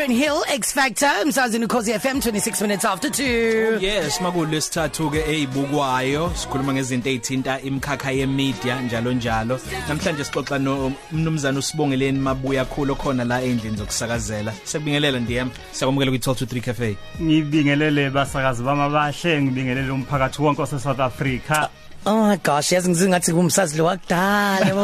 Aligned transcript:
Lauren 0.00 0.16
Hill 0.16 0.42
X 0.48 0.72
Factor 0.72 1.10
umsazini 1.24 1.64
ukhosi 1.64 1.92
FM 1.92 2.18
26 2.18 2.62
minutes 2.62 2.84
after 2.84 3.10
2 3.10 3.82
Yes 3.82 4.20
makulu 4.20 4.50
lesithathu 4.50 5.10
ke 5.10 5.18
eyibukwayo. 5.28 6.32
Sikhuluma 6.34 6.72
ngezinto 6.72 7.10
ezithinta 7.10 7.60
imkhakha 7.60 8.10
yemedia 8.10 8.80
njalo 8.80 9.12
njalo. 9.12 9.60
Namhlanje 9.88 10.24
sixoxa 10.24 10.58
nomnumzana 10.58 11.58
usibongeleni 11.58 12.18
mabuya 12.18 12.64
khulu 12.64 12.96
khona 12.96 13.24
la 13.24 13.42
endlini 13.42 13.76
zokusakazela. 13.76 14.52
Sekubingelela 14.64 15.20
ndiyem 15.20 15.50
siyakwamukela 15.72 16.10
kwi 16.10 16.18
1223 16.18 16.60
cafe. 16.60 16.96
Ngibingelele 17.22 18.10
basakazi 18.10 18.62
bamabahle 18.62 19.42
ngibingelele 19.42 19.90
umphakathi 19.90 20.42
wonke 20.42 20.60
wase 20.60 20.78
South 20.78 21.00
Africa. 21.00 21.68
Oh 22.06 22.26
my 22.26 22.36
gosh 22.36 22.72
yazi 22.72 22.88
ngizingathi 22.88 23.32
kumsazi 23.32 23.78
lo 23.78 23.84
wakudala 23.84 24.74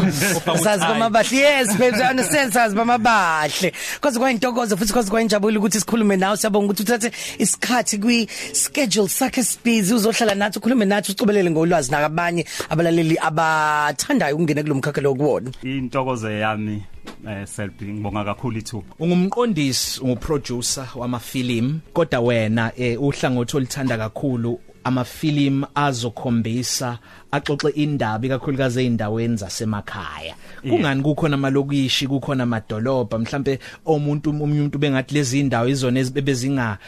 umsazi 0.52 0.84
bamabahle 0.84 1.36
yes 1.36 1.78
baby 1.78 2.02
I 2.02 2.10
understand 2.10 2.52
sazi 2.52 2.76
bamabahle 2.76 3.72
because 3.94 4.18
kwayintokozo 4.18 4.76
futhi 4.76 4.92
because 4.92 5.10
kwayinjabulo 5.10 5.60
ukuthi 5.60 5.80
sikhulume 5.80 6.16
nawe 6.16 6.36
siyabonga 6.36 6.64
ukuthi 6.64 6.82
uthathe 6.82 7.12
isikhathi 7.38 7.98
kwi 7.98 8.28
schedule 8.52 9.08
sakhe 9.08 9.42
busy 9.64 9.94
uzohlala 9.94 10.34
nathi 10.34 10.58
ukhulume 10.58 10.84
nathi 10.84 11.12
ucobelele 11.12 11.50
ngolwazi 11.50 11.90
nakabanye 11.90 12.44
abalaleli 12.70 13.18
abathandayo 13.18 14.34
ukungena 14.34 14.62
kulomkhakha 14.62 15.00
lokuwona 15.00 15.50
intokozo 15.62 16.30
yami 16.30 16.82
eh 17.28 17.46
selbi 17.46 17.84
ngibonga 17.84 18.24
kakhulu 18.24 18.58
ithuba. 18.58 18.86
Ungumqondisi 18.98 20.00
unguproducer 20.00 20.88
wamafilimu 20.94 21.80
kodwa 21.92 22.20
wena 22.20 22.72
eh, 22.76 23.02
uhlangothi 23.02 23.56
olithanda 23.56 23.98
kakhulu 23.98 24.60
amafilimu 24.86 25.66
azokhombisa 25.74 26.98
axoxe 27.30 27.68
indaba 27.68 28.26
ikakhulukazi 28.26 28.80
eindaweni 28.80 29.36
zasemakhaya. 29.36 30.34
Kungani 30.62 31.02
kukhona 31.02 31.34
amalokishi 31.34 32.06
kukhona 32.06 32.42
amadolobha? 32.42 33.18
Mhlambe 33.18 33.58
omuntu 33.86 34.30
umuntu 34.30 34.78
bengathi 34.78 35.14
lezi 35.14 35.40
indawo 35.40 35.68
izona 35.68 36.00
ezibezinga 36.00 36.78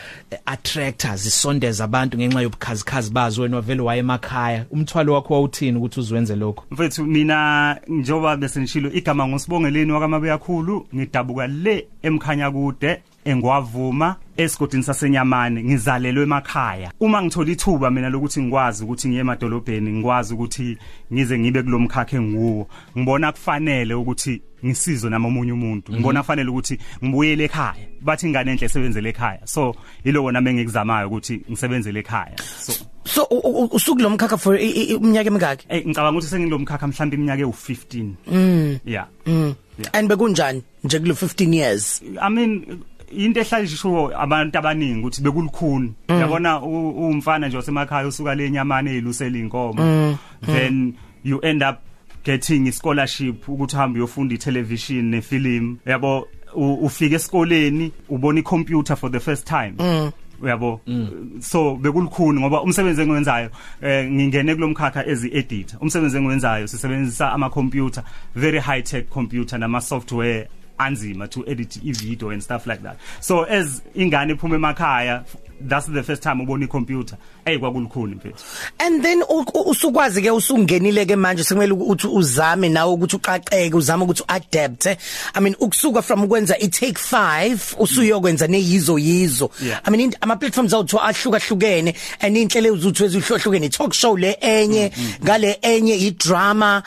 attractors 0.47 1.23
zisondeza 1.23 1.85
abantu 1.85 2.19
ngenxa 2.19 2.41
yobukhazikhazi 2.41 3.11
bazo 3.11 3.43
wena 3.43 3.61
vele 3.61 3.83
waye 3.83 4.01
emakhaya. 4.01 4.65
Umthwalo 4.71 5.15
wakho 5.15 5.35
wawuthini 5.35 5.79
ukuthi 5.79 6.01
uzwenze 6.01 6.37
lokho 6.37 6.65
mfethu 6.71 7.05
mina 7.05 7.77
njoba 7.89 8.37
bese 8.37 8.61
ngishilo 8.61 8.93
igama 8.93 9.29
ngosibongeleni 9.29 9.93
wakamabuyakhulu 9.93 10.87
ngidabuka 10.95 11.47
le 11.47 11.87
emkhanya 12.03 12.51
kude. 12.51 13.03
Engwavuma 13.29 14.17
esigodini 14.37 14.83
sasenyamane 14.83 15.65
ngizalelwe 15.65 16.23
emakhaya. 16.23 16.93
Uma 17.01 17.23
ngithola 17.23 17.51
ithuba 17.51 17.91
mina 17.91 18.09
lokuthi 18.09 18.43
ngikwazi 18.43 18.85
ukuthi 18.85 19.09
ngiye 19.09 19.21
emadolobheni 19.21 19.91
ngikwazi 19.93 20.35
ukuthi 20.35 20.79
ngize 21.13 21.39
ngibe 21.39 21.63
kulomkhakha 21.63 22.17
enguwo 22.17 22.69
ngibona 22.97 23.33
kufanele 23.33 23.95
ukuthi 23.95 24.43
ngisizo 24.65 25.11
nami 25.11 25.27
omunye 25.27 25.53
umuntu 25.53 25.93
ngibona 25.93 26.23
kufanele 26.23 26.51
ukuthi 26.51 26.79
ngibuyele 27.05 27.45
ekhaya. 27.45 27.87
Bathi 28.01 28.27
ingane 28.27 28.53
enhle 28.53 28.69
sebenzele 28.69 29.09
ekhaya. 29.11 29.47
So 29.47 29.75
yiloko 30.05 30.33
nami 30.33 30.51
engikuzamayo 30.51 31.09
ukuthi 31.09 31.43
ngisebenzele 31.51 32.01
ekhaya. 32.01 32.39
So 32.59 32.73
so 33.05 33.27
usukulomkhakha 33.73 34.39
for 34.39 34.57
iminyaka 34.57 35.29
emingaki? 35.29 35.67
Eh 35.69 35.83
ngicabanga 35.87 36.19
ukuthi 36.19 36.31
sengilomkhakha 36.31 36.87
mhlawumbe 36.87 37.17
iminyaka 37.17 37.43
ewu15 37.43 38.13
mm. 38.27 38.81
Yeah. 38.85 39.07
Mm. 39.27 39.55
And 39.93 40.09
bekunjani 40.09 40.63
nje 40.85 40.99
kulo 40.99 41.15
15 41.15 41.55
years? 41.55 42.03
I 42.21 42.29
mean 42.29 42.85
into 43.13 43.41
ehlalisho 43.41 44.13
abantu 44.17 44.59
abaningi 44.59 45.01
ukuthi 45.01 45.23
bekulukhuni. 45.23 45.95
Yabona 46.09 46.61
umfana 46.61 47.49
nje 47.49 47.57
wasemakhaya 47.57 48.07
usuka 48.09 48.35
lenyamane 48.35 48.91
ezilusela 48.97 49.39
inkomo 49.39 50.19
then 50.47 50.95
you 51.25 51.41
end 51.41 51.63
up 51.63 51.79
getting 52.25 52.69
a 52.69 52.73
scholarship 52.73 53.49
ukuthi 53.49 53.77
uhambe 53.77 53.99
uyofunda 53.99 54.35
itelevision 54.35 55.05
nefilm. 55.05 55.79
Yabo 55.87 56.29
ufika 56.55 57.17
esikoleni 57.17 57.93
ubona 58.09 58.41
icomputer 58.41 58.97
for 58.97 59.11
the 59.11 59.21
first 59.21 59.47
time. 59.47 59.75
Uyabo? 60.43 60.81
So 61.41 61.77
bekulukhuni 61.77 62.41
ngoba 62.41 62.63
umsebenzi 62.63 63.03
engiwenzayo 63.03 63.51
eh 63.83 64.11
ngingene 64.11 64.55
kulomkhakha 64.55 65.07
as 65.07 65.25
editor 65.25 65.79
umsebenzi 65.81 66.17
engiwenzayo 66.17 66.67
sisebenzisa 66.67 67.33
ama 67.33 67.51
computer 67.51 68.05
very 68.35 68.59
high 68.61 68.83
tech 68.83 69.09
computer 69.09 69.59
nama 69.59 69.81
software 69.81 70.49
anzima 70.79 71.29
to 71.29 71.45
edit 71.47 71.77
i-video 71.85 72.31
and 72.31 72.43
stuff 72.43 72.67
like 72.67 72.83
that. 72.83 72.97
So 73.21 73.43
as 73.43 73.83
ingane 73.95 74.35
iphuma 74.35 74.57
emakhaya 74.57 75.25
that's 75.61 75.87
the 75.87 76.03
first 76.03 76.23
time 76.23 76.41
ubona 76.41 76.65
i-computer. 76.65 77.17
Hey 77.45 77.59
kwakulukhuni 77.59 78.15
mfethu. 78.15 78.45
And 78.79 79.03
then 79.03 79.23
usukwazi 79.67 80.23
ke 80.23 80.31
usungenile 80.31 81.07
ke 81.07 81.17
manje 81.17 81.45
sekumele 81.45 81.73
ukuthi 81.73 82.07
uzame 82.07 82.69
nawe 82.69 82.93
ukuthi 82.93 83.17
uqaqeke 83.17 83.75
uzame 83.75 84.05
ukuthi 84.05 84.25
adapt 84.29 84.87
i 84.87 85.41
mean 85.41 85.55
ukusuka 85.61 86.03
from 86.03 86.25
ukwenza 86.25 86.55
i 86.61 86.69
take 86.69 86.99
5 86.99 87.77
usuyokwenza 87.79 88.47
neyizo 88.47 88.99
yizo. 88.99 89.51
I 89.85 89.91
mean 89.91 90.15
ama 90.21 90.37
platforms 90.37 90.73
awuthiwa 90.73 91.03
ahluka 91.03 91.39
hlukene 91.39 91.95
and 92.21 92.37
inhlelo 92.37 92.73
uzuthu 92.73 93.05
ezihlohlukene 93.05 93.69
talk 93.69 93.93
show 93.93 94.17
le 94.17 94.37
enye 94.41 94.93
ngale 95.23 95.59
enye 95.63 95.95
i 95.95 96.11
drama 96.11 96.83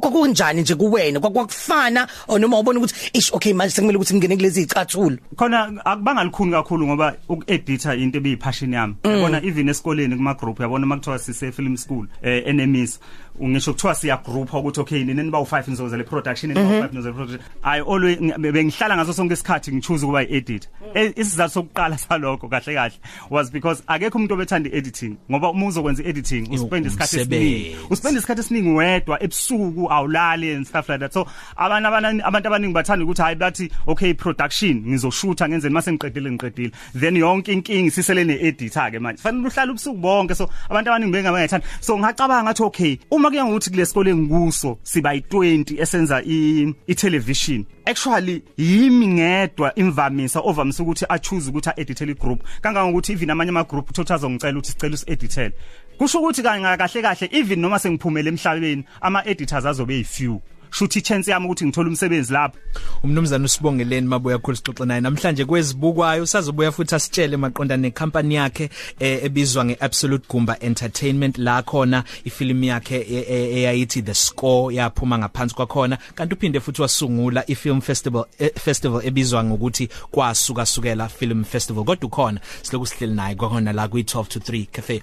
kwakunjani 0.00 0.62
nje 0.62 0.74
kuwena? 0.74 1.20
Kwakufana 1.20 2.08
noma 2.38 2.58
ubona 2.58 2.78
ukuthi 2.78 2.94
ish 3.12 3.30
okay 3.32 3.52
manje 3.52 3.74
sekumele 3.74 3.96
ukuthi 3.96 4.14
ngene 4.14 4.36
kulezi 4.36 4.60
izicathulo 4.60 5.16
khona 5.36 5.84
akubangalikhuni 5.84 6.52
kakhulu 6.52 6.86
ngoba 6.86 7.14
ukuedita 7.28 7.94
into 7.94 8.18
ebiyipassion 8.18 8.72
yami. 8.72 8.94
Yabona 9.04 9.42
even 9.44 9.68
esikoleni 9.68 10.16
kuma 10.16 10.34
group 10.34 10.60
yabona 10.60 10.86
makuthiwa 10.86 11.18
sise 11.18 11.52
film 11.52 11.76
school 11.76 12.06
eh 12.22 12.42
enemis 12.46 13.00
ngisho 13.48 13.72
kuthiwa 13.72 13.94
siya 13.94 14.16
group 14.16 14.54
ukuthi 14.54 14.80
okay 14.80 15.04
nini 15.04 15.30
ba 15.30 15.38
u5 15.38 15.68
nizoza 15.68 15.96
le 15.96 16.04
production 16.04 16.52
ni 16.52 16.54
ba 16.54 16.60
u5 16.60 16.88
nizoza 16.92 17.08
le 17.08 17.14
production. 17.14 17.40
I 17.62 17.80
always 17.80 18.18
bengihlala 18.18 18.96
ngaso 18.96 19.12
sonke 19.12 19.34
isikhathi 19.34 19.72
ngichoose 19.72 20.04
ukuba 20.04 20.22
iedit. 20.22 20.68
Isizathu 21.16 21.52
sokuqala 21.52 21.98
salokho 22.04 22.48
kahle 22.48 22.74
kahle 22.74 22.98
was 23.30 23.50
because 23.50 23.82
akekho 23.86 24.18
umuntu 24.18 24.34
obethanda 24.34 24.70
editing 24.72 25.16
ngoba 25.30 25.50
uma 25.50 25.66
uzokwenza 25.66 26.04
editing 26.04 26.48
uspend 26.52 26.86
isikhathi 26.86 27.20
esiningi. 27.20 27.76
Uspend 27.90 28.16
isikhathi 28.16 28.40
esiningi 28.40 28.68
wedwa 28.68 29.22
ebusuku 29.22 29.90
awulali 29.90 30.54
and 30.54 30.66
stuff 30.66 30.88
like 30.88 31.00
that. 31.00 31.12
So 31.12 31.26
abantu 31.56 31.88
abantu 32.24 32.48
abaningi 32.48 32.74
bathanda 32.74 33.04
ukuthi 33.04 33.22
hayi 33.22 33.36
bathi 33.36 33.70
okay 33.86 34.14
production 34.14 34.82
ngizoshutha 34.86 35.48
ngenzeni 35.48 35.74
mase 35.74 35.92
ngiqedile 35.92 36.30
ngiqedile. 36.30 36.72
Then 36.94 37.16
yonke 37.16 37.52
inkingi 37.52 37.90
sisele 37.90 38.24
ne 38.24 38.34
editor 38.34 38.90
ke 38.90 39.00
manje. 39.00 39.22
Fanele 39.22 39.48
uhlale 39.48 39.70
ubusuku 39.72 39.98
bonke. 39.98 40.34
So 40.34 40.48
abantu 40.70 40.90
abaningi 40.90 41.12
bengabangathanda 41.12 41.66
so 41.80 41.98
ngicabanga 41.98 42.42
ngathi 42.44 42.62
okay 42.62 42.98
uma 43.10 43.31
kuya 43.32 43.44
ngokuthi 43.44 43.70
kule 43.70 43.86
sikole 43.86 44.14
ngikuso 44.14 44.78
siba 44.82 45.14
yi20 45.14 45.82
esenza 45.82 46.22
i 46.22 46.94
television 46.94 47.64
actually 47.84 48.42
yimi 48.56 49.06
ngedwa 49.06 49.74
imvamisa 49.74 50.40
ovamisa 50.40 50.82
ukuthi 50.82 51.06
a 51.08 51.18
choose 51.18 51.50
ukuthi 51.50 51.70
a 51.70 51.80
edit 51.80 52.00
le 52.00 52.14
group 52.14 52.42
kangangokuthi 52.60 53.12
even 53.12 53.30
amanye 53.30 53.48
ama 53.48 53.64
group 53.64 53.90
uthola 53.90 54.14
azongicela 54.14 54.58
ukuthi 54.58 54.70
sicela 54.72 54.94
usi 54.94 55.04
editele 55.06 55.52
kusho 55.98 56.18
ukuthi 56.18 56.42
kanye 56.42 56.76
kahle 56.76 57.02
kahle 57.02 57.28
even 57.32 57.60
noma 57.60 57.78
sengiphumele 57.78 58.28
emhlabeni 58.28 58.84
ama 59.00 59.26
editors 59.26 59.64
azobe 59.64 59.96
yifew 59.96 60.40
shuthi 60.72 61.02
chance 61.02 61.30
yami 61.30 61.46
ukuthi 61.46 61.66
ngithola 61.66 61.88
umsebenzi 61.88 62.32
lapha. 62.32 62.58
Umnumzana 63.04 63.44
usibongeleni 63.44 64.06
mabuya 64.06 64.38
khulu 64.38 64.56
sixoxe 64.56 64.84
naye 64.84 65.00
namhlanje 65.00 65.44
kwezibukwayo 65.44 66.26
sazobuya 66.26 66.72
futhi 66.72 66.94
asitshele 66.94 67.36
maqonda 67.36 67.76
necompany 67.76 68.34
yakhe 68.34 68.70
ebizwa 69.00 69.64
ngeAbsolute 69.64 70.26
Gumba 70.28 70.56
Entertainment. 70.60 71.38
La 71.38 71.62
khona 71.62 72.04
ifilm 72.24 72.64
yakhe 72.64 73.06
eyayithi 73.58 74.02
The 74.02 74.14
Score 74.14 74.74
yaphuma 74.74 75.18
ngaphansi 75.18 75.54
kwakhona. 75.54 75.98
Kanti 76.14 76.34
uphinde 76.34 76.60
futhi 76.60 76.82
wasungula 76.82 77.50
ifilm 77.50 77.80
festival 77.80 78.24
festival 78.64 79.00
ebizwa 79.04 79.44
ngokuthi 79.44 79.88
kwasuka 80.10 80.66
sukela 80.66 81.08
film 81.08 81.44
festival. 81.44 81.84
Kodwa 81.84 82.06
ukhona 82.06 82.40
siloku 82.62 82.86
sihleli 82.86 83.14
naye 83.14 83.34
kwakhona 83.34 83.72
la 83.72 83.88
kwi 83.88 84.02
12 84.02 84.24
to 84.24 84.40
3 84.40 84.66
cafe. 84.72 85.02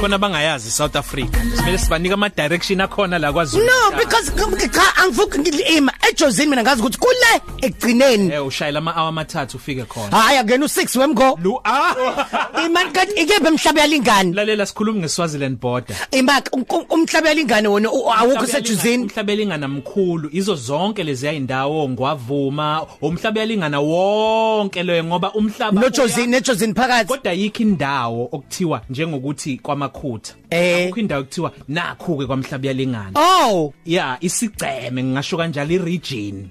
Khona 0.00 0.18
bangayazi 0.18 0.70
South 0.70 0.96
Africa. 0.96 1.36
Simele 1.56 1.78
sibanika 1.78 2.14
ama 2.14 2.28
direction 2.28 2.80
akhona 2.80 3.18
la 3.18 3.32
kwaZulu. 3.32 3.64
No 3.64 3.81
because 3.90 4.30
cha 4.72 4.96
angivuki 4.96 5.38
ngilima. 5.38 5.92
Ejozini 6.10 6.50
mina 6.50 6.62
ngazi 6.62 6.82
ukuthi 6.82 6.98
kule 6.98 7.42
ekugcineni. 7.62 8.32
Eh 8.32 8.46
ushayela 8.46 8.78
ama 8.78 8.92
hour 8.92 9.08
amathathu 9.08 9.56
ufike 9.56 9.84
khona. 9.84 10.16
Hayi 10.16 10.38
akena 10.38 10.66
u6 10.66 10.98
wemgo. 10.98 11.38
Lu 11.42 11.60
ah 11.64 11.94
imani 12.64 12.90
kanti 12.90 13.12
ikephe 13.20 13.48
emhlabe 13.48 13.80
yalingani? 13.80 14.32
Lalela 14.32 14.66
sikhuluma 14.66 15.00
ngeSwaziland 15.00 15.60
border. 15.60 15.96
Imaka 16.10 16.50
umhlabe 16.90 17.28
yalingani 17.28 17.68
wona 17.68 17.88
awukho 17.88 18.46
sejuzini 18.46 19.04
umhlabe 19.04 19.32
yalingana 19.32 19.68
mkhulu. 19.68 20.28
Izo 20.32 20.54
zonke 20.54 21.04
lezi 21.04 21.28
ayindawo 21.28 21.88
ngwavuma. 21.88 22.86
Umhlabe 23.02 23.40
yalingana 23.40 23.80
wonke 23.80 24.82
lo 24.82 25.04
ngoba 25.04 25.32
umhlaba 25.32 25.80
nojozini 25.80 26.26
nejozini 26.26 26.74
phakathi. 26.74 27.08
Kodwa 27.08 27.32
yikho 27.32 27.62
indawo 27.62 28.28
okuthiwa 28.32 28.82
njengokuthi 28.90 29.58
kwamakhutha. 29.58 30.34
Eh. 30.52 30.84
akukho 30.84 31.00
indawo 31.00 31.22
ekuthiwa 31.22 31.52
nakhu 31.68 32.18
ke 32.18 32.26
kwamhlaba 32.26 32.66
yalingana. 32.68 33.12
Oh. 33.14 33.72
Yeah 33.84 34.18
isigceme 34.20 35.02
ngingasho 35.02 35.36
kanjalo 35.36 35.72
iregion. 35.72 36.48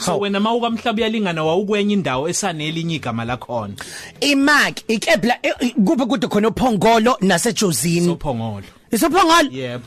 So 0.00 0.10
Hawu. 0.12 0.20
wena 0.20 0.40
mawuka 0.40 0.70
mhlaba 0.70 1.02
yalingana 1.02 1.44
wawukwenye 1.44 1.94
indawo 1.94 2.28
esanelinye 2.28 2.94
igama 2.96 3.24
lakhona. 3.24 3.74
Imak 4.20 4.80
ikepla 4.88 5.38
kuphi 5.86 6.06
kude 6.06 6.26
khona 6.26 6.48
uphongolo 6.48 7.16
nasejozini? 7.20 8.06
Sophongolo. 8.06 8.66
Isophongolo? 8.90 9.50
Yebo. 9.50 9.84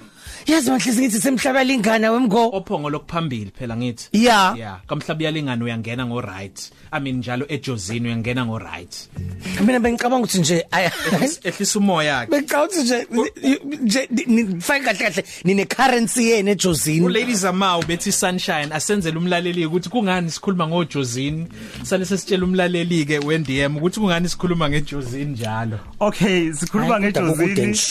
Yazi 0.48 0.72
manhlisi 0.72 1.02
ngithi 1.02 1.22
semhlaba 1.22 1.64
lingana 1.64 2.12
wemgo. 2.12 2.50
Ophongo 2.54 2.90
lokuphambili 2.90 3.52
phela 3.60 3.76
ngithi. 3.78 4.10
Yeah. 4.12 4.58
yeah 4.58 4.80
kamhlaba 4.88 5.24
yalingana 5.24 5.66
uyangena 5.66 6.06
ngo 6.06 6.22
right 6.22 6.72
i 6.92 7.00
mean 7.00 7.18
njalo 7.18 7.46
ejozini 7.50 8.08
uyangena 8.08 8.46
ngo 8.46 8.60
right 8.60 9.10
mina 9.66 9.80
bengicabanga 9.80 10.18
ukuthi 10.24 10.40
nje 10.40 10.66
ehlisa 11.44 11.80
umoya 11.80 12.14
yakhe 12.14 12.32
bengicabanga 12.32 12.66
ukuthi 12.66 12.84
nje 12.84 13.08
nje 13.82 14.10
nifake 14.28 14.84
kahle 14.86 14.98
kahle 15.00 15.24
nine 15.44 15.66
currency 15.66 16.30
yene 16.30 16.52
ejozini. 16.52 17.06
Uladies 17.06 17.44
amaw 17.46 17.82
bethi 17.84 18.12
sunshine 18.12 18.68
asenzele 18.72 19.18
umlaleli 19.18 19.66
ukuthi 19.66 19.90
kungani 19.90 20.32
sikhuluma 20.32 20.68
ngojozini? 20.68 21.48
Sale 21.84 22.06
sesitshela 22.06 22.46
umlaleli 22.46 23.06
ke 23.06 23.20
weNDM 23.20 23.78
ukuthi 23.78 24.00
kungani 24.00 24.30
sikhuluma 24.30 24.70
ngejozini 24.70 25.26
njalo? 25.32 25.80
Okay 26.00 26.54
sikhuluma 26.54 27.00
ngejozini 27.00 27.66
nje. 27.66 27.82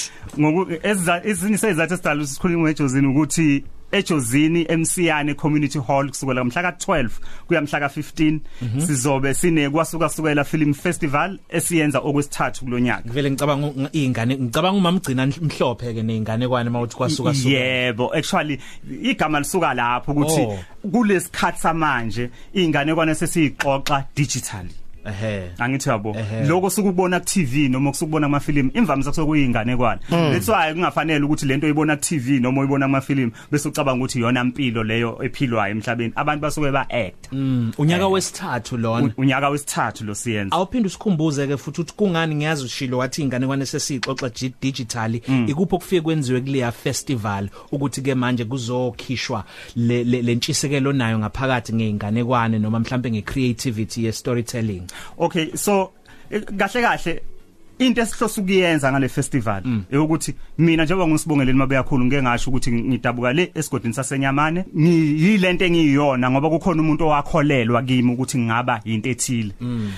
ngoku 0.40 0.72
eziza- 0.72 1.20
ezinye 1.24 1.58
sezathu 1.58 1.94
esidala 1.94 2.22
sikhuluma 2.46 2.68
ngejozini 2.68 3.06
ukuthi 3.06 3.64
ejozini 3.92 4.66
eMsiyane 4.68 5.34
Community 5.34 5.78
Hall 5.78 6.08
kusukela 6.08 6.44
mhla 6.44 6.62
ka12 6.62 7.08
kuya 7.46 7.60
mhla 7.60 7.78
ka15 7.78 8.40
sizobe 8.86 9.34
sine 9.34 9.70
kwasuka 9.70 10.08
kusukela 10.08 10.44
film 10.44 10.74
festival 10.74 11.38
esiyenza 11.48 11.98
okwesithathu 11.98 12.64
kulonyaka 12.64 13.12
vele 13.12 13.30
ngicabanga 13.30 13.90
izingane 13.92 14.36
ngicabanga 14.38 14.78
umama 14.78 14.96
ugcina 14.98 15.26
mhlophe 15.26 15.94
ke 15.94 16.02
nezingane 16.02 16.48
kwane 16.48 16.70
mawuthi 16.70 16.96
kwasuka 16.96 17.34
suka 17.34 17.50
yebo 17.50 18.14
actually 18.14 18.58
igama 19.02 19.38
lisuka 19.40 19.74
lapho 19.74 20.12
ukuthi 20.12 20.40
Oh. 20.40 20.58
kulesikhathi 20.92 21.60
samanje 21.60 22.30
izingane 22.54 22.94
kwane 22.94 23.14
sesiyixoxa 23.14 24.04
digitally. 24.16 24.85
Ehe. 25.08 25.50
Angithi 25.58 25.88
yabo 25.88 26.16
Ehhe. 26.18 26.46
lokho 26.46 26.70
sukubona 26.70 27.20
ku 27.20 27.26
TV 27.26 27.68
noma 27.68 27.90
kusukubona 27.90 28.26
ama 28.26 28.40
film 28.40 28.70
imvamisa 28.74 29.10
kusokuyingane 29.10 29.76
kwane 29.76 30.00
that's 30.10 30.48
why 30.48 30.72
kungafanele 30.74 31.24
ukuthi 31.24 31.46
lento 31.46 31.66
uyibona 31.66 31.96
ku 31.96 32.02
TV 32.02 32.40
noma 32.40 32.60
uyibona 32.60 32.84
ama 32.86 33.00
film 33.00 33.30
bese 33.50 33.68
ucabanga 33.68 34.04
ukuthi 34.04 34.18
iyona 34.18 34.40
impilo 34.40 34.84
leyo 34.84 35.18
ephilwayo 35.22 35.70
emhlabeni. 35.74 36.12
Abantu 36.16 36.42
basuke 36.42 36.70
ba 36.72 36.86
act 36.90 37.32
Mm, 37.32 37.72
unyaka 37.78 38.08
wesithathu 38.08 38.76
lona. 38.76 39.12
Unyaka 39.16 39.48
wesithathu 39.48 40.04
lo 40.04 40.14
siyenza. 40.14 40.56
Awuphinde 40.56 40.86
usikhumbuze 40.86 41.46
ke 41.46 41.56
futhi 41.56 41.80
ukuthi 41.80 41.94
kungani 41.96 42.34
ngiyazi 42.34 42.64
ushilo 42.64 42.98
wathi 42.98 43.22
ingane 43.22 43.46
kwane 43.46 43.66
sesixoxa 43.66 44.28
ji- 44.28 44.52
digitally? 44.62 45.22
Mm. 45.28 45.46
ikupho 45.48 45.78
kufike 45.78 46.00
kwenziwe 46.00 46.40
kuleya 46.40 46.72
festival 46.72 47.48
ukuthi 47.72 48.02
ke 48.02 48.14
manje 48.14 48.44
kuzokhishwa 48.44 49.44
le 49.76 50.04
le- 50.04 50.22
le 50.22 50.34
ntshisekelo 50.34 50.92
nayo 50.92 51.18
ngaphakathi 51.18 51.74
ngeingane 51.74 52.24
kwane 52.24 52.58
noma 52.58 52.80
mhlambe 52.80 53.10
ngecreativity 53.10 54.04
ye 54.04 54.12
storytelling 54.12 54.82
okay 55.18 55.56
so 55.56 55.92
eh, 56.30 56.42
kahle 56.42 56.82
kahle 56.82 57.22
into 57.78 58.00
esihlosa 58.00 58.40
ukuyenza 58.40 58.92
ngale 58.92 59.08
festival 59.08 59.62
ukuthi 59.92 60.34
mina 60.58 60.84
njengoba 60.84 61.08
ngusibongeleni 61.08 61.58
mabe 61.58 61.74
yakhulu 61.74 62.04
ngeke 62.04 62.22
ngasho 62.22 62.50
ukuthi 62.50 62.72
ngidabuka 62.72 63.32
le 63.32 63.52
esigodini 63.54 63.94
sasenyamane. 63.94 64.64
Ngiyilento 64.76 65.64
engiyiyona 65.64 66.30
ngoba 66.30 66.50
kukhona 66.50 66.82
umuntu 66.82 67.04
owakholelwa 67.04 67.82
kimi 67.82 68.12
ukuthi 68.12 68.38
ngingaba 68.38 68.80
into 68.84 69.10
ethile. 69.10 69.52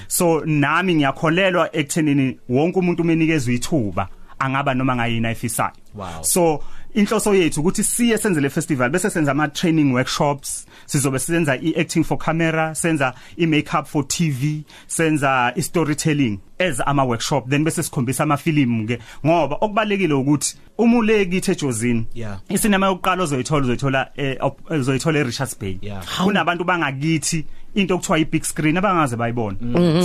So 0.08 0.42
nami 0.46 0.94
ngiyakholelwa 0.94 1.76
ekuthenini 1.76 2.38
wonke 2.48 2.78
umuntu 2.78 3.02
umenikezwe 3.02 3.54
ithuba 3.54 4.08
angaba 4.38 4.74
noma 4.74 4.96
ngayini 4.96 5.26
ayifisayo. 5.26 5.72
Wow. 5.94 6.22
so 6.22 6.62
inhloso 6.94 7.34
yethu 7.34 7.60
ukuthi 7.60 7.84
siye 7.84 8.18
senze 8.18 8.40
le 8.40 8.50
festival 8.50 8.90
bese 8.90 9.10
senza 9.10 9.30
ama 9.30 9.48
training 9.48 9.92
workshops. 9.92 10.66
Sizobe 10.86 11.18
senza 11.18 11.56
i 11.56 11.74
acting 11.80 12.04
for 12.04 12.18
camera 12.18 12.74
senza 12.74 13.14
i 13.36 13.46
makeup 13.46 13.86
for 13.86 14.04
TV 14.08 14.64
senza 14.86 15.52
i 15.56 15.62
storytelling 15.62 16.38
as 16.58 16.80
ama 16.86 17.04
workshop 17.04 17.48
then 17.48 17.64
bese 17.64 17.82
sikhombisa 17.82 18.22
ama 18.22 18.36
film 18.36 18.86
ke. 18.86 18.98
Ngoba 19.26 19.56
okubalekile 19.60 20.14
ukuthi 20.14 20.56
umuleki 20.78 21.36
ethejozini 21.36 22.06
Yeah. 22.14 22.40
isinema 22.48 22.86
yokuqala 22.86 23.22
ozoyithola 23.22 23.62
uzoyithola 23.62 24.10
eh, 24.16 24.36
uzoyithola 24.70 25.18
eRichards 25.18 25.58
Bay. 25.58 25.78
Yeah. 25.82 26.04
kunabantu 26.24 26.64
bangakithi 26.64 27.44
into 27.74 27.94
okuthiwa 27.94 28.18
i 28.18 28.24
big 28.24 28.44
screen 28.44 28.76
abangaze 28.76 29.16
bayibona 29.16 29.56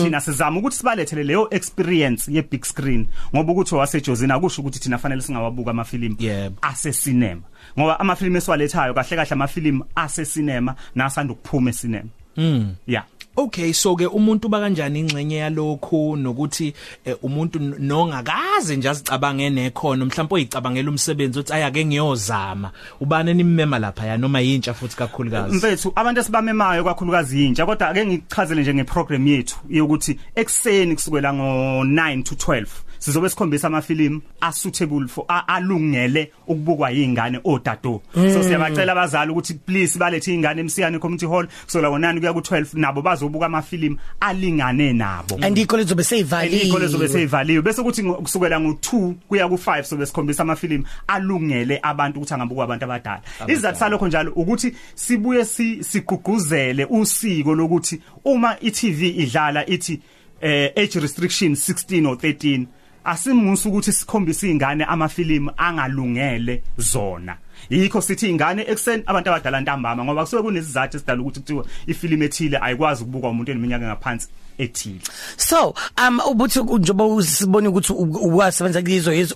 thina 0.03 0.21
sizama 0.21 0.59
ukuthi 0.59 0.77
sibalethele 0.77 1.23
leyo 1.23 1.47
experience 1.51 2.31
ye 2.31 2.41
big 2.41 2.65
screen 2.65 3.07
ngoba 3.35 3.51
ukuthi 3.51 3.75
wasejozini 3.75 4.33
akusho 4.33 4.61
ukuthi 4.61 4.79
thina 4.79 4.97
fanele 4.97 5.21
singawabuka 5.21 5.71
ama 5.71 5.83
film 5.83 6.15
Yebo. 6.19 6.55
ase 6.61 6.91
cinema 6.91 7.41
ngoba 7.79 7.99
ama 7.99 8.15
film 8.15 8.35
esiwalethayo 8.35 8.93
kahle 8.93 9.15
kahle 9.15 9.31
ama 9.31 9.47
film 9.47 9.81
ase 9.95 10.25
cinema 10.25 10.75
nasanda 10.95 11.33
ukuphuma 11.33 11.69
e 11.69 11.73
cinema 11.73 12.09
mm 12.37 12.75
yeah. 12.87 13.05
Okay 13.35 13.73
so 13.73 13.95
ke 13.95 14.05
umuntu 14.05 14.49
bakanjani 14.49 14.99
ingxenye 14.99 15.35
yalokho 15.37 16.15
nokuthi 16.15 16.73
eh, 17.05 17.15
umuntu 17.23 17.59
nongakaze 17.59 18.75
nje 18.75 18.89
azicabange 18.89 19.49
nekhono 19.49 20.05
mhlawumbe 20.05 20.35
oyicabangela 20.35 20.89
umsebenzi 20.89 21.39
uthi 21.39 21.53
ayake 21.53 21.85
ngiyozama. 21.85 22.71
Ubane 23.01 23.33
nimmema 23.33 23.79
lapha 23.79 24.05
ya 24.05 24.17
noma 24.17 24.39
yintsha 24.39 24.73
futhi 24.73 24.95
kakhulukazi? 24.95 25.55
Mfethu 25.55 25.91
abantu 25.95 26.21
esibamemayo 26.21 26.83
kakhulukazi 26.83 27.45
intsha 27.45 27.65
kodwa 27.65 27.89
ake 27.89 28.05
ngichazele 28.05 28.61
nje 28.61 28.73
ngeprogram 28.73 29.27
yethu 29.27 29.57
yokuthi 29.69 30.19
ekseni 30.35 30.95
kusukela 30.95 31.33
ngo 31.33 31.83
9 31.83 32.23
to 32.23 32.35
12 32.35 32.65
sizobe 33.03 33.29
sikhombisa 33.29 33.67
amafilimu 33.67 34.21
asuitable 34.41 35.07
for 35.07 35.25
a- 35.27 35.47
alungele 35.47 36.31
ukubukwa 36.47 36.89
yingane 36.91 37.39
odado 37.43 38.01
so 38.13 38.43
siyabacela 38.43 38.91
abazali 38.91 39.31
ukuthi 39.31 39.53
please 39.53 39.99
balethe 39.99 40.33
ingane 40.33 40.61
emsiyane 40.61 40.99
community 40.99 41.25
hall. 41.25 41.47
Kusukela 41.65 41.89
ngo9 41.89 42.19
kuya 42.19 42.33
ku 42.33 42.39
12 42.39 42.79
nabo 42.79 43.01
bazobuka 43.01 43.45
amafilimu 43.45 43.97
alingane 44.19 44.93
nabo. 44.93 45.37
And 45.41 45.57
ikole 45.57 45.83
zobe 45.83 46.03
seyivaliwe. 46.03 46.61
Ikole 46.61 46.87
zobe 46.87 47.07
seyivaliwe. 47.07 47.61
Bese 47.61 47.83
kuthi 47.83 48.03
ngo- 48.03 48.21
kusukela 48.21 48.57
ngo2 48.59 49.13
kuya 49.27 49.45
ku5 49.47 49.83
sobe 49.83 50.05
sikhombisa 50.05 50.43
amafilimu 50.43 50.83
alungele 51.07 51.79
abantu 51.83 52.17
ukuthi 52.19 52.33
angabukwa 52.33 52.63
abantu 52.63 52.85
abadala. 52.85 53.21
Izathu 53.47 53.79
salokho 53.79 54.07
njalo 54.07 54.31
ukuthi 54.35 54.73
sibuye 54.95 55.45
si 55.45 55.83
siguguzele 55.83 56.85
usiko 56.89 57.55
lokuthi 57.55 58.01
uma 58.25 58.55
iTV 58.61 59.01
idlala 59.03 59.65
ithi 59.69 59.99
eh 60.41 60.71
age 60.75 60.99
restriction 60.99 61.51
16 61.55 62.05
or 62.07 62.15
13 62.17 62.65
asimusa 63.03 63.69
ukuthi 63.69 63.91
sikhombise 63.93 64.47
izingane 64.47 64.83
amafilimu 64.85 65.51
angalungele 65.57 66.61
zona. 66.77 67.37
Yikho 67.69 68.01
sithi 68.01 68.29
ingane 68.29 68.65
ekseni 68.67 69.03
abantu 69.05 69.29
abadala 69.29 69.61
ntambama 69.61 70.03
ngoba 70.05 70.21
kusuke 70.23 70.43
kunesizathu 70.43 70.97
esidala 70.97 71.21
ukuthi 71.21 71.39
kuthiwa 71.39 71.65
ifilimu 71.87 72.23
ethile 72.23 72.57
ayikwazi 72.61 73.03
ukubukwa 73.03 73.29
umuntu 73.29 73.51
eneminyaka 73.51 73.85
ngaphansi 73.85 74.27
ethile. 74.57 74.99
So 75.37 75.73
um 76.07 76.19
ubuthi 76.31 76.59
njoba 76.63 77.05
usibona 77.05 77.69
ukuthi 77.69 77.93
u- 77.93 78.37
wasebenza 78.37 78.81
kuyizo 78.81 79.13
yizo 79.13 79.35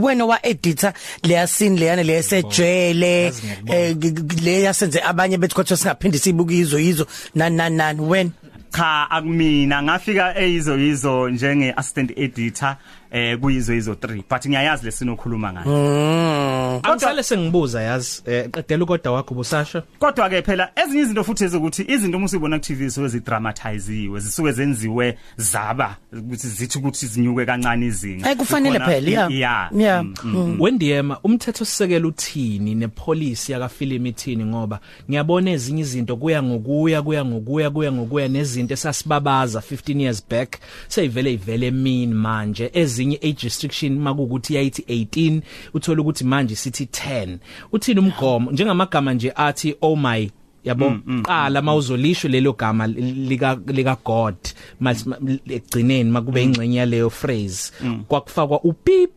wena 0.00 0.24
wa 0.24 0.46
editor 0.46 0.92
leya 1.22 1.46
scene 1.46 1.78
leyana 1.78 2.02
ngiyakubona. 3.24 3.78
eh, 3.78 3.96
leya 4.42 4.74
senze 4.74 5.00
abanye 5.02 5.38
bethu 5.38 5.54
kodwa 5.56 5.76
singaphindi 5.76 6.18
sibuke 6.18 6.54
yizo 6.54 6.78
yizo 6.78 7.06
nani 7.34 7.56
nani 7.56 7.76
nani 7.76 8.00
when? 8.00 8.30
Cha 8.76 9.10
akumina. 9.10 9.82
Ngafika 9.82 10.38
eyizo 10.38 10.78
yizo 10.78 11.28
njenge 11.30 11.72
assistant 11.76 12.10
editor 12.18 12.76
eh 13.14 13.38
kuyizo 13.38 13.74
yizo 13.74 13.92
3 13.92 14.22
but 14.30 14.46
ngiyayazi 14.46 14.84
lesinokhuluma 14.86 15.52
ngayo. 15.52 15.66
Mm. 15.66 16.80
Angisale 16.82 17.22
sengibuza 17.22 17.82
yazi 17.82 18.22
eh, 18.26 18.50
qedela 18.50 18.84
ukoda 18.84 19.10
wakho 19.10 19.34
busasho 19.34 19.82
kodwa 19.98 20.28
ke 20.30 20.42
phela 20.42 20.70
ezinye 20.76 21.02
izinto 21.02 21.24
futhi 21.24 21.44
ezokuthi 21.44 21.82
izinto 21.88 22.16
uma 22.16 22.26
usibona 22.26 22.58
ku 22.58 22.64
TV 22.64 22.88
zisuke 22.88 23.08
zidramatiziwe 23.08 24.20
zisuke 24.20 24.52
zenziwe 24.52 25.18
zaba 25.36 25.96
ukuthi 26.12 26.48
zithi 26.48 26.78
ukuthi 26.78 27.06
zinyuke 27.06 27.46
kancane 27.46 27.86
izinga. 27.86 28.26
Ay, 28.28 28.34
kufanele 28.36 28.78
Kukhona- 28.78 28.86
phela, 28.86 29.10
yeah. 29.10 29.32
yeah 29.32 29.70
Yeah. 29.78 30.02
mm, 30.04 30.14
mm. 30.24 30.60
wendiyema 30.60 31.18
umthetho 31.24 31.64
sisekelo 31.64 32.08
uthini 32.08 32.74
nepolicy 32.74 33.52
yakafilm 33.52 34.06
ithini? 34.06 34.44
Ngoba 34.44 34.80
ngiyabona 35.10 35.50
ezinye 35.50 35.80
izinto 35.82 36.16
kuya 36.16 36.42
ngokuya 36.42 37.02
kuya 37.02 37.24
ngokuya 37.24 37.70
kuya 37.70 37.92
ngokuya 37.92 38.28
nezinto 38.28 38.74
esasibabaza 38.74 39.58
15 39.60 40.00
years 40.00 40.24
back 40.30 40.58
seyivele 40.88 41.32
ivele 41.32 41.70
mean 41.70 42.14
manje 42.14 42.70
ezinye 43.04 43.18
age 43.22 43.38
restriction 43.42 43.98
makukuthi 43.98 44.54
yayithi 44.54 44.82
18 44.82 45.40
uthola 45.74 46.02
ukuthi 46.02 46.24
manje 46.24 46.56
sithi 46.56 46.84
10 46.84 47.38
uthini 47.72 48.00
umgomo? 48.00 48.50
Njengamagama 48.52 49.14
nje 49.14 49.32
athi 49.36 49.74
oh 49.80 49.96
my 49.96 50.30
yabo? 50.64 50.92
Qala 51.22 51.62
mawuzolisho 51.62 52.28
lelo 52.28 52.52
gama 52.52 52.86
lika 52.86 53.58
lika 53.66 53.96
God. 54.04 54.34
Mas- 54.82 55.06
ma- 55.06 55.18
ekugcineni 55.48 56.10
makube 56.10 56.42
ingxenye 56.44 56.76
yaleyo 56.78 57.10
phrase. 57.10 57.72
Kwakufakwa 58.08 58.60
upip. 58.62 59.10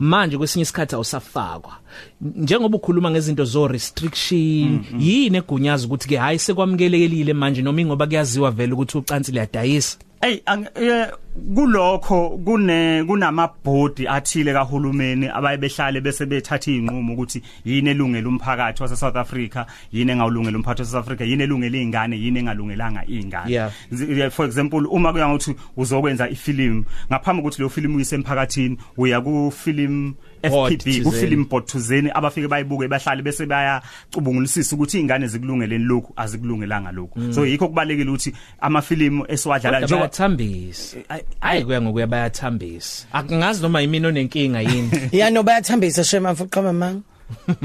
Manje 0.00 0.38
kwesinye 0.38 0.62
isikhathi 0.62 0.94
awusafakwa. 0.94 1.72
Njengoba 2.20 2.76
ukhuluma 2.76 3.10
ngezinto 3.10 3.44
zo 3.44 3.68
restriction 3.68 4.84
yini 4.98 5.36
egunyaza 5.36 5.86
ukuthi 5.86 6.08
ke 6.08 6.16
hayi 6.16 6.38
sekwamukelekile 6.38 7.32
manje 7.32 7.62
noma 7.62 7.80
ingoba 7.80 8.06
kuyaziwa 8.06 8.50
vele 8.50 8.72
ukuthi 8.72 8.98
ucansi 8.98 9.32
liyadayisa 9.32 9.98
Ey 10.20 10.40
ang- 10.46 10.68
eh, 10.82 11.08
kulokho 11.54 12.28
kune 12.44 13.04
kunamabhodi 13.04 14.08
athile 14.08 14.52
kahulumeni 14.52 15.28
abaye 15.28 15.56
behlale 15.56 16.00
bese 16.00 16.26
bethatha 16.26 16.70
izinqumo 16.70 17.12
ukuthi 17.12 17.42
yini 17.64 17.90
elungela 17.90 18.28
umphakathi 18.28 18.82
wase 18.82 18.96
South 18.96 19.16
Africa 19.16 19.64
yini 19.92 20.12
engawulungela 20.12 20.56
umphakathi 20.56 20.82
wase 20.82 20.92
South 20.92 21.04
Africa 21.06 21.20
yini 21.28 21.42
elungela 21.42 21.76
izingane 21.76 22.16
yini 22.16 22.38
engalungelanga 22.38 23.04
izingane 23.06 23.50
Yeah. 23.54 23.70
Zi- 23.92 24.30
for 24.30 24.46
example 24.46 24.86
uma 24.90 25.12
kuya 25.12 25.28
ngokuthi 25.28 25.54
uzokwenza 25.76 26.28
ifilimu 26.30 26.84
ngaphambi 27.10 27.42
kokuthi 27.42 27.58
leyo 27.62 27.70
filimu 27.70 27.96
uyise 27.96 28.14
emphakathini 28.16 28.78
uya 28.96 29.20
ku 29.20 29.50
film 29.56 30.14
Board 30.50 30.72
FPB 30.72 30.84
thizeni. 30.84 31.04
ku 31.04 31.12
film 31.12 31.44
board 31.48 31.66
thuzeni 31.66 32.10
abafike 32.14 32.48
bayibuke 32.48 32.88
bahlale 32.88 33.22
bese 33.22 33.46
bayacubungulisisa 33.46 34.76
ukuthi 34.76 34.96
izingane 34.98 35.26
zikulungeleni 35.26 35.84
lokhu 35.84 36.12
azikulungelanga 36.16 36.92
lokhu 36.92 37.32
so 37.32 37.46
yikho 37.46 37.68
kubalekile 37.68 38.10
ukuthi 38.10 38.32
amafilimu 38.60 39.24
esiwadlala 39.28 39.76
Kodwa 39.80 39.86
njengoba 39.86 40.00
bayathambisa 40.08 40.96
hayi 41.40 41.64
kuya 41.64 41.80
ngokuya 41.82 42.06
bayathambisa. 42.06 43.06
Akungazi 43.12 43.62
noma 43.62 43.80
yimini 43.80 44.06
onenkinga 44.06 44.60
yini. 44.60 44.90
Ya 45.12 45.30
no 45.30 45.42
bayathambisa 45.42 46.04
shema 46.04 46.32
mfuqa 46.32 46.62
mama 46.62 47.00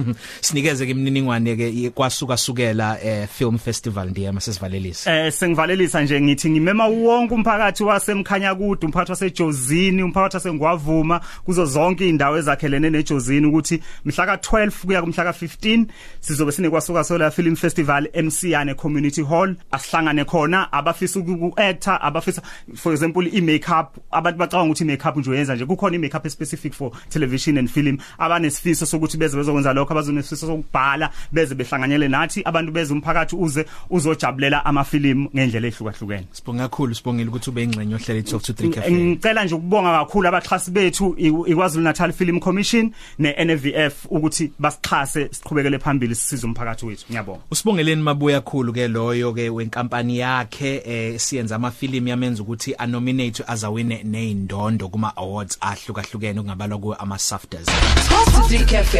sinikeze 0.42 0.86
ke 0.86 0.92
imininingwane 0.92 1.56
ke 1.56 1.90
kwasuka 1.90 2.38
sukela 2.38 2.98
eh 3.04 3.28
film 3.28 3.58
festival 3.58 4.10
ndiye 4.10 4.32
masesivalelisa 4.32 5.26
Eh 5.26 5.34
sengivalelisa 5.34 6.02
nje 6.02 6.22
ngithi 6.22 6.50
ngimema 6.50 6.88
wonke 6.88 7.34
umphakathi 7.34 7.84
wasemkhanya 7.84 8.56
kude 8.56 8.86
umphakathi 8.86 9.12
wasejozini 9.12 10.04
umphakathi 10.04 10.36
wasengwavuma 10.36 11.22
kuzo 11.46 11.66
zonke 11.66 12.10
indawo 12.10 12.38
ezakhelene 12.38 12.90
nejozini 12.90 13.48
ukuthi 13.48 13.82
mhla 14.06 14.26
ka12 14.26 14.72
kuya 14.86 15.02
kumhla 15.02 15.24
ka15 15.24 15.86
sizobe 16.20 16.52
sinekwasuka 16.52 17.04
sola 17.04 17.32
film 17.32 17.56
festival 17.56 18.08
eMsiyane 18.14 18.74
community 18.76 19.24
hall. 19.24 19.56
Asihlangane 19.72 20.26
khona 20.26 20.72
abafisa 20.72 21.20
ukuactor 21.20 22.00
abafisa 22.02 22.42
for 22.76 22.94
example 22.94 23.28
i 23.34 23.42
makeup 23.42 23.98
abantu 24.12 24.38
bacabanga 24.40 24.72
ukuthi 24.72 24.84
i 24.84 24.88
makeup 24.88 25.18
nje 25.18 25.30
uyenza 25.30 25.56
nje 25.56 25.66
kukhona 25.66 25.96
i 25.96 26.00
makeup 26.00 26.28
specific 26.28 26.74
for 26.74 26.92
television 27.10 27.58
and 27.58 27.70
film. 27.70 27.98
Abanesifiso 28.18 28.86
sokuthi 28.86 29.18
beze 29.18 29.38
bezokwenza 29.60 29.74
lokho 29.74 29.94
abazonesifiso 29.94 30.48
sokubhala 30.48 31.10
beze 31.32 31.56
behlanganyele 31.56 32.08
nathi 32.08 32.42
abantu 32.46 32.72
beze 32.72 32.94
umphakathi 32.94 33.36
uze 33.36 33.66
uzojabulela 33.90 34.66
amafilimu 34.66 35.30
ngendlela 35.36 35.68
ehlukahlukene. 35.68 36.28
Sibonga 36.32 36.64
kakhulu 36.70 36.96
sibongile 36.96 37.30
ukuthi 37.30 37.50
ube 37.50 37.64
ingcenye 37.64 37.96
ohlele 37.96 38.24
talk 38.24 38.42
to 38.44 38.54
3 38.54 38.70
cafe. 38.74 38.92
ngicela 38.92 39.44
nje 39.46 39.56
ukubonga 39.56 39.92
kakhulu 40.00 40.28
abaxhasi 40.28 40.72
bethu 40.72 41.16
i- 41.18 41.52
iKwaZulu 41.52 41.84
Natal 41.84 42.12
Film 42.14 42.40
Commission 42.40 42.92
neNVF 43.20 44.06
ukuthi 44.10 44.52
basixhase 44.60 45.30
siqhubekele 45.32 45.80
phambili 45.80 46.16
sisize 46.16 46.46
umphakathi 46.48 46.86
wethu. 46.86 47.06
Ngiyabonga. 47.10 47.40
Usibongeleni 47.52 48.02
mabuya 48.02 48.42
kakhulu 48.42 48.74
ke 48.74 48.88
loyo 48.88 49.34
ke 49.34 49.50
wenkampani 49.50 50.18
yakhe 50.20 50.82
eh 50.86 51.20
siyenza 51.20 51.56
amafilimu 51.56 52.08
yamenza 52.08 52.44
ukuthi 52.44 52.76
anominate 52.78 53.44
azawine 53.48 54.04
nezindondo 54.04 54.90
kuma 54.90 55.16
awards 55.18 55.58
ahlukahlukene 55.62 56.42
kungabalwa 56.42 56.78
ku 56.80 56.94
ama 57.00 57.18
SAFTAs 57.18 57.66
Top 57.66 58.28
3 58.50 58.66
Cafe. 58.66 59.00